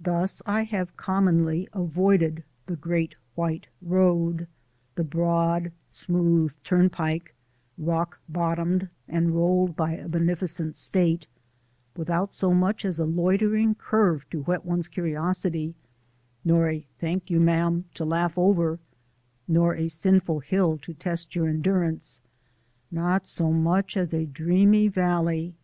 [0.00, 4.48] Thus I have commonly avoided the Great White Road
[4.94, 7.34] the broad, smooth turnpike
[7.76, 11.26] rock bottomed and rolled by a State
[11.94, 15.74] without so much as a loitering curve to whet one's curiosity,
[16.42, 18.78] nor a thank you ma'am to laugh over,
[19.46, 22.20] nor a sinful hill to test your endurance
[22.90, 25.54] not so much as a dreamy valley!